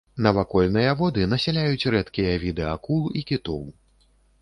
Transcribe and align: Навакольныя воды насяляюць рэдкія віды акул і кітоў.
Навакольныя 0.27 0.93
воды 1.01 1.27
насяляюць 1.35 1.87
рэдкія 1.97 2.35
віды 2.47 2.67
акул 2.75 3.01
і 3.19 3.27
кітоў. 3.33 3.63